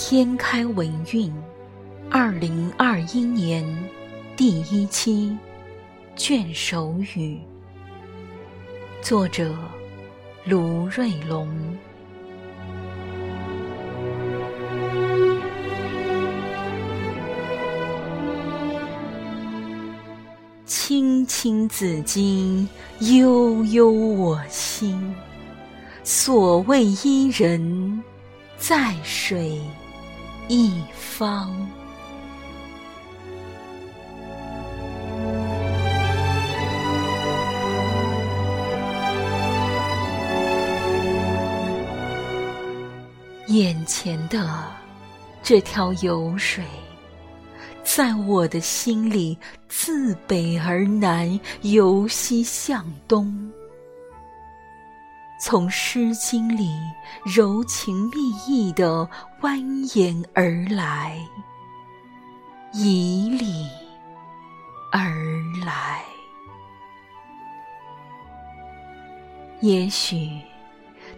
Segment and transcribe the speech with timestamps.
[0.00, 1.34] 天开文韵，
[2.08, 3.64] 二零二一年
[4.36, 5.36] 第一期
[6.14, 7.40] 卷首语，
[9.02, 9.52] 作者
[10.44, 11.48] 卢瑞龙。
[20.64, 22.64] 青青子衿，
[23.00, 25.12] 悠悠我心。
[26.04, 28.00] 所谓伊人，
[28.56, 29.60] 在水
[30.48, 31.54] 一方。
[43.48, 44.64] 眼前的
[45.42, 46.62] 这条游水，
[47.82, 49.36] 在我的心里，
[49.68, 53.50] 自北而南，由西向东。
[55.40, 56.74] 从《诗经》里
[57.24, 58.16] 柔情蜜
[58.46, 59.08] 意的
[59.40, 59.56] 蜿
[59.88, 61.16] 蜒而来，
[62.72, 63.68] 以礼
[64.90, 65.00] 而
[65.64, 66.02] 来。
[69.60, 70.40] 也许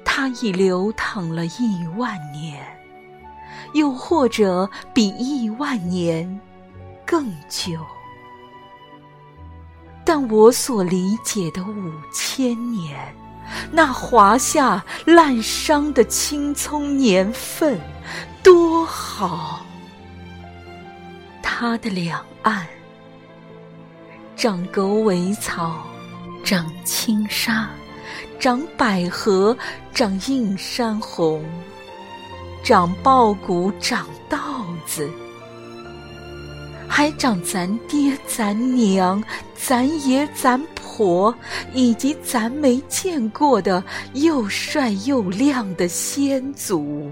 [0.04, 2.62] 它已流淌了亿万年，
[3.72, 6.40] 又或者比亿万年
[7.06, 7.72] 更久。
[10.04, 12.98] 但我所理解的五千年。
[13.70, 17.80] 那华夏滥觞的青葱年份
[18.42, 19.64] 多好！
[21.42, 22.66] 它的两岸
[24.34, 25.86] 长狗尾草，
[26.42, 27.68] 长青纱，
[28.38, 29.56] 长百合，
[29.92, 31.44] 长映山红，
[32.62, 34.38] 长苞谷，长稻
[34.86, 35.10] 子，
[36.88, 39.22] 还长咱爹、咱娘、
[39.54, 40.60] 咱爷、咱。
[41.00, 41.34] 活，
[41.72, 47.10] 以及咱没见过的又帅又亮的先祖，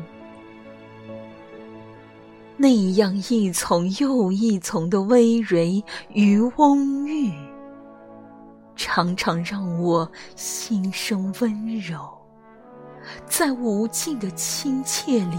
[2.59, 5.82] 那样一丛又一丛的葳蕤
[6.12, 7.32] 与翁郁，
[8.76, 10.06] 常常让我
[10.37, 12.06] 心生温柔，
[13.26, 15.38] 在无尽的亲切里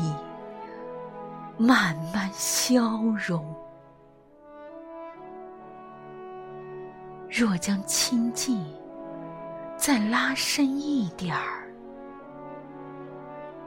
[1.55, 3.45] 慢慢消融。
[7.29, 8.59] 若将亲近
[9.77, 11.69] 再拉深一点儿，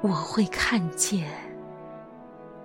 [0.00, 1.31] 我会看见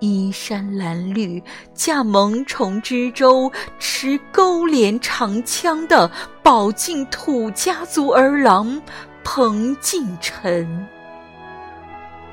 [0.00, 1.40] 衣衫褴褛、
[1.72, 6.10] 驾蒙虫之舟、持钩镰长枪的
[6.42, 8.82] 宝晋土家族儿郎
[9.22, 10.84] 彭敬臣，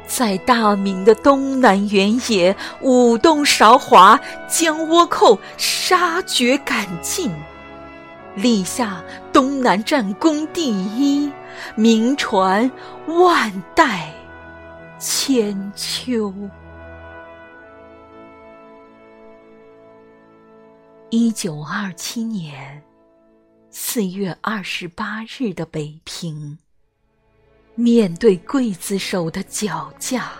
[0.08, 7.32] 在大明的东南原野舞动韶华，将倭寇杀绝赶尽。
[8.36, 11.32] 立下东南战功第一，
[11.76, 12.70] 名传
[13.08, 14.14] 万代
[15.00, 16.34] 千秋。
[21.12, 22.84] 一九二七年
[23.70, 26.58] 四月二十八日的北平，
[27.76, 30.32] 面对刽子手的绞架，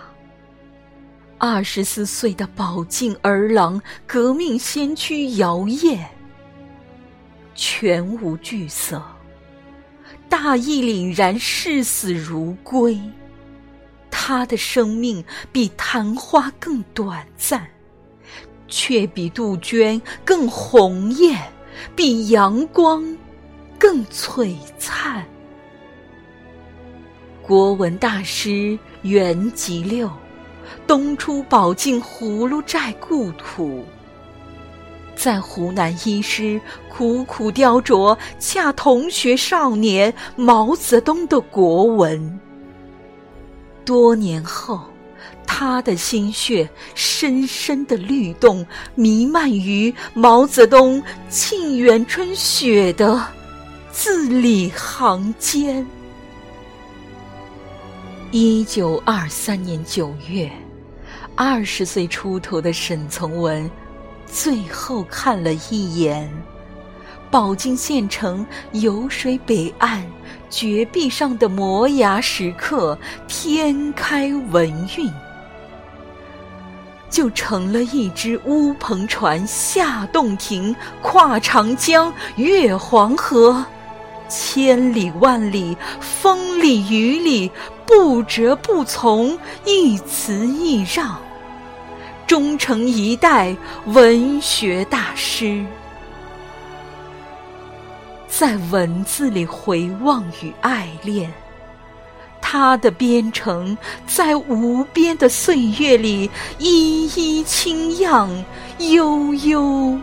[1.38, 6.15] 二十四岁的宝靖儿郎、革命先驱姚燕。
[7.56, 9.02] 全无惧色，
[10.28, 13.00] 大义凛然，视死如归。
[14.10, 17.66] 他的生命比昙花更短暂，
[18.68, 21.40] 却比杜鹃更红艳，
[21.94, 23.16] 比阳光
[23.78, 25.26] 更璀璨。
[27.42, 30.10] 国文大师袁吉六，
[30.86, 33.84] 东出宝晋葫芦寨故土。
[35.16, 42.40] 在湖南医师苦苦雕琢恰同学少年毛泽东的国文。
[43.84, 44.80] 多年后，
[45.46, 53.24] 他的心血深深的律动，弥漫于毛泽东《沁园春·雪》的
[53.90, 55.84] 字里行间。
[58.32, 60.50] 一九二三年九月，
[61.34, 63.70] 二十岁出头的沈从文。
[64.30, 66.30] 最后看了一眼，
[67.30, 70.04] 宝靖县城游水北岸
[70.50, 75.10] 绝壁上的摩崖石刻“天开文韵”，
[77.08, 83.64] 就成了一只乌篷船下洞庭，跨长江，越黄河，
[84.28, 87.50] 千里万里，风里雨里，
[87.86, 91.25] 不折不从，一词一让。
[92.26, 93.56] 终成一代
[93.86, 95.64] 文学大师，
[98.26, 101.32] 在文字里回望与爱恋，
[102.40, 103.78] 他的边城
[104.08, 106.28] 在无边的岁月里，
[106.58, 108.28] 一一清漾，
[108.78, 109.96] 悠悠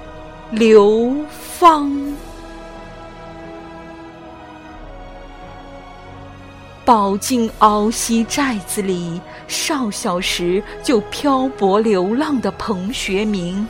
[0.50, 1.92] 流芳。
[6.86, 9.22] 宝镜鳌西寨子里，
[9.54, 13.68] 少小时就漂泊流浪的彭学明，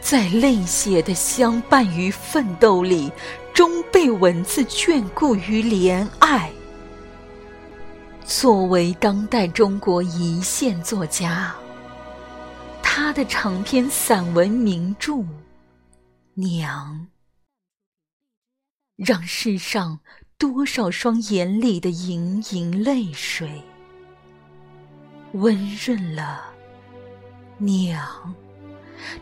[0.00, 3.10] 在泪血的相伴与奋斗里，
[3.52, 6.48] 终被文字眷顾于怜爱。
[8.24, 11.52] 作为当代中国一线作家，
[12.80, 15.14] 他的长篇散文名著
[16.34, 17.08] 《娘》，
[19.04, 19.98] 让世上。
[20.38, 23.62] 多少双眼里的盈盈泪水，
[25.32, 26.42] 温润了
[27.58, 28.34] “娘”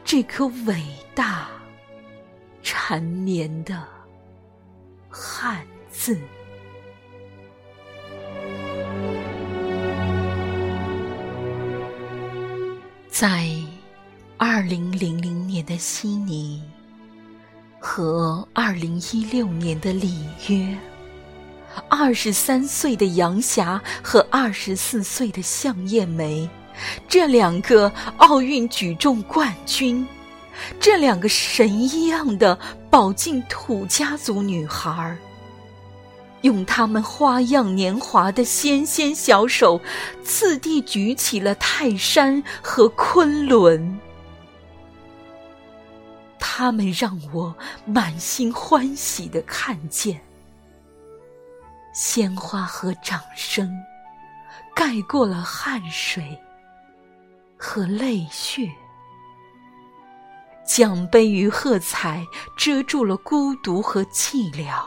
[0.05, 0.83] 这颗伟
[1.15, 1.49] 大
[2.63, 3.87] 缠绵的
[5.11, 6.19] 汉字。
[13.09, 13.49] 在
[14.37, 16.63] 二零零零年的悉尼
[17.81, 20.88] 和二零一六年的里约。
[21.89, 26.49] 二十三岁的杨霞和二十四岁的向艳梅，
[27.09, 30.07] 这两个奥运举重冠军，
[30.81, 32.59] 这两个神一样的
[32.91, 35.17] 宝镜土家族女孩儿，
[36.43, 39.81] 用她们花样年华的纤纤小手，
[40.25, 43.99] 次第举起了泰山和昆仑。
[46.41, 47.55] 他们让我
[47.85, 50.21] 满心欢喜的看见。
[51.99, 53.69] 鲜花和掌声，
[54.73, 56.41] 盖过了汗水
[57.57, 58.69] 和泪血；
[60.65, 62.25] 奖杯与喝彩
[62.57, 64.69] 遮住了孤独和寂寥。《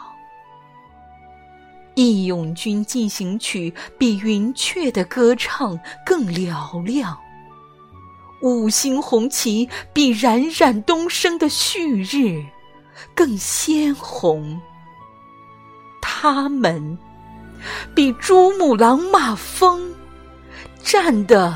[1.96, 7.20] 义勇军进行曲》比云雀的歌唱更嘹亮，
[8.40, 12.42] 五星红旗比冉冉东升的旭日
[13.14, 14.58] 更鲜红。
[16.22, 16.96] 他们
[17.96, 19.92] 比珠穆朗玛峰
[20.80, 21.52] 站得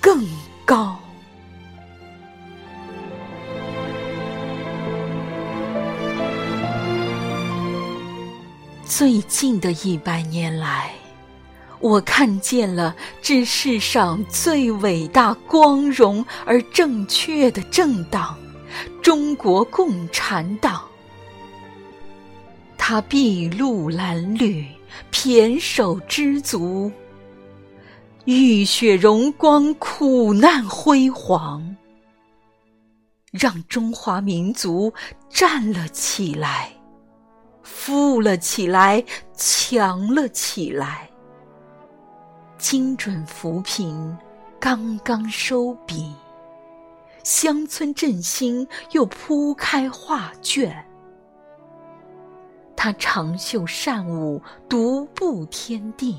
[0.00, 0.24] 更
[0.64, 0.96] 高。
[8.84, 10.92] 最近的一百年来，
[11.80, 18.38] 我看见了这世上最伟大、光荣而正确的政党——
[19.02, 20.83] 中国共产党。
[22.86, 24.66] 他筚路蓝缕，
[25.10, 26.92] 胼手知足；
[28.26, 31.74] 浴血荣光，苦难辉煌，
[33.32, 34.92] 让中华民族
[35.30, 36.70] 站了起来，
[37.62, 39.02] 富了起来，
[39.34, 41.08] 强了起来。
[42.58, 44.14] 精准扶贫
[44.60, 46.12] 刚刚收笔，
[47.22, 50.86] 乡村振兴又铺开画卷。
[52.84, 56.18] 他长袖善舞，独步天地。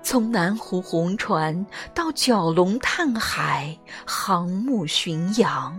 [0.00, 3.76] 从南湖红船到蛟龙探海，
[4.06, 5.72] 航母巡洋；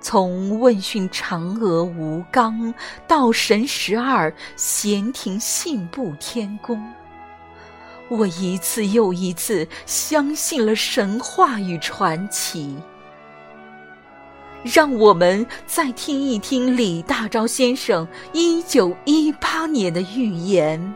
[0.00, 2.72] 从问讯嫦娥吴刚
[3.06, 6.82] 到神十二闲庭信步天宫，
[8.08, 12.74] 我一次又一次相信了神话与传奇。
[14.64, 20.94] 让我们再听一听李大钊先生一九一八年的预言：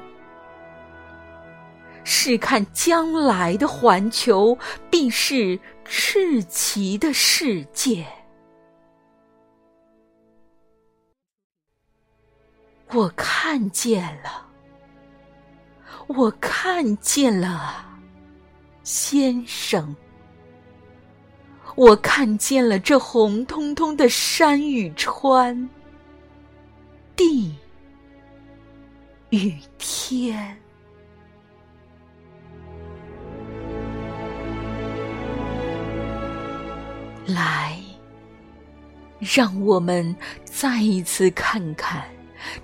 [2.05, 4.57] 试看将来的环球，
[4.89, 8.07] 必是赤旗的世界。
[12.93, 14.47] 我看见了，
[16.07, 17.85] 我看见了，
[18.85, 19.95] 先生。
[21.77, 25.69] 我看见了这红彤彤的山与川，
[27.15, 27.55] 地
[29.29, 30.57] 与天。
[37.27, 37.79] 来，
[39.19, 42.03] 让我们再一次看看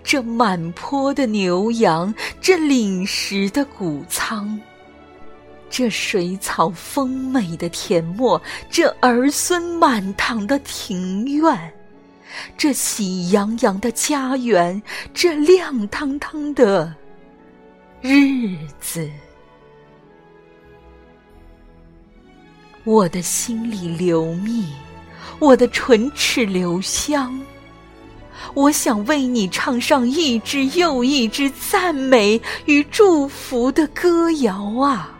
[0.03, 4.59] 这满坡的牛羊，这岭石的谷仓。
[5.73, 11.73] 这水草丰美的田陌，这儿孙满堂的庭院，
[12.59, 14.81] 这喜洋洋的家园，
[15.15, 16.95] 这亮堂堂的
[18.03, 19.11] 日子，
[22.85, 24.67] 我的心里流蜜，
[25.39, 27.41] 我的唇齿留香，
[28.53, 35.19] 我想为你唱上一支又一支赞美与祝福的歌谣啊，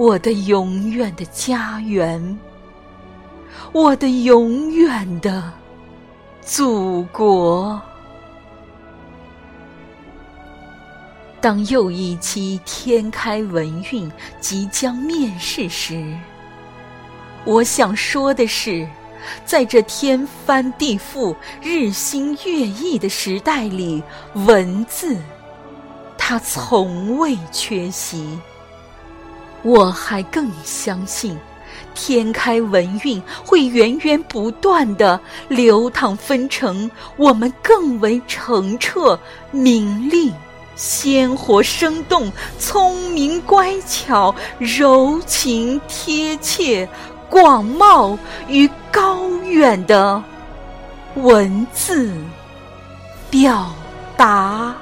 [0.00, 2.38] 我的永远的家园，
[3.70, 5.52] 我的永远的
[6.40, 7.78] 祖国。
[11.38, 16.02] 当又一期天开文运即将面世时，
[17.44, 18.88] 我想说的是。
[19.44, 24.02] 在这天翻地覆、日新月异的时代里，
[24.32, 25.14] 文字
[26.16, 28.38] 它从未缺席。
[29.62, 31.38] 我还更相信，
[31.94, 39.18] 天开文运会源源不断的流淌分成我们更为澄澈、
[39.50, 40.32] 明丽、
[40.76, 46.88] 鲜活、生动、聪明、乖巧、柔情、贴切。
[47.30, 50.20] 广袤与高远的
[51.14, 52.12] 文字
[53.30, 53.72] 表
[54.16, 54.74] 达。